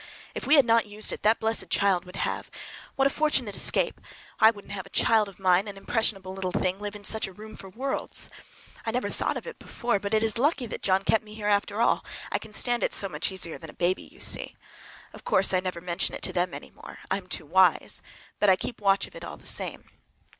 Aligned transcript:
If 0.33 0.47
we 0.47 0.55
had 0.55 0.65
not 0.65 0.87
used 0.87 1.11
it 1.11 1.21
that 1.21 1.39
blessed 1.39 1.69
child 1.69 2.05
would 2.05 2.15
have! 2.15 2.49
What 2.95 3.05
a 3.05 3.09
fortunate 3.11 3.55
escape! 3.55 4.01
Why, 4.39 4.47
I 4.47 4.49
wouldn't 4.49 4.73
have 4.73 4.87
a 4.87 4.89
child 4.89 5.29
of 5.29 5.37
mine, 5.39 5.67
an 5.67 5.77
impressionable 5.77 6.33
little 6.33 6.51
thing, 6.51 6.79
live 6.79 6.95
in 6.95 7.03
such 7.03 7.27
a 7.27 7.31
room 7.31 7.55
for 7.55 7.69
worlds. 7.69 8.27
I 8.83 8.89
never 8.89 9.09
thought 9.11 9.37
of 9.37 9.45
it 9.45 9.59
before, 9.59 9.99
but 9.99 10.15
it 10.15 10.23
is 10.23 10.39
lucky 10.39 10.65
that 10.65 10.81
John 10.81 11.03
kept 11.03 11.23
me 11.23 11.35
here 11.35 11.45
after 11.47 11.81
all. 11.81 12.03
I 12.31 12.39
can 12.39 12.51
stand 12.51 12.81
it 12.83 12.95
so 12.95 13.07
much 13.09 13.31
easier 13.31 13.59
than 13.59 13.69
a 13.69 13.73
baby, 13.73 14.09
you 14.11 14.21
see. 14.21 14.55
Of 15.13 15.23
course 15.23 15.53
I 15.53 15.59
never 15.59 15.79
mention 15.81 16.15
it 16.15 16.23
to 16.23 16.33
them 16.33 16.51
any 16.55 16.71
more,—I 16.71 17.17
am 17.17 17.27
too 17.27 17.45
wise,—but 17.45 18.49
I 18.49 18.55
keep 18.55 18.81
watch 18.81 19.05
of 19.05 19.13
it 19.13 19.23
all 19.23 19.37
the 19.37 19.45
same. 19.45 19.87